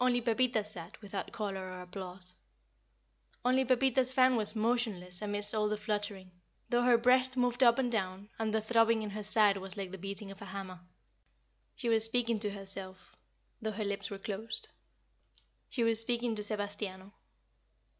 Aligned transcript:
Only 0.00 0.20
Pepita 0.20 0.64
sat 0.64 1.00
without 1.00 1.30
color 1.30 1.68
or 1.70 1.82
applause 1.82 2.34
only 3.44 3.64
Pepita's 3.64 4.12
fan 4.12 4.34
was 4.34 4.56
motionless 4.56 5.22
amidst 5.22 5.54
all 5.54 5.68
the 5.68 5.76
fluttering 5.76 6.32
though 6.68 6.82
her 6.82 6.98
breast 6.98 7.36
moved 7.36 7.62
up 7.62 7.78
and 7.78 7.92
down, 7.92 8.28
and 8.40 8.52
the 8.52 8.60
throbbing 8.60 9.04
in 9.04 9.10
her 9.10 9.22
side 9.22 9.58
was 9.58 9.76
like 9.76 9.92
the 9.92 9.98
beating 9.98 10.32
of 10.32 10.42
a 10.42 10.46
hammer. 10.46 10.80
She 11.76 11.88
was 11.88 12.02
speaking 12.02 12.40
to 12.40 12.50
herself, 12.50 13.14
though 13.60 13.70
her 13.70 13.84
lips 13.84 14.10
were 14.10 14.18
closed; 14.18 14.68
she 15.68 15.84
was 15.84 16.00
speaking 16.00 16.34
to 16.34 16.42
Sebastiano. 16.42 17.12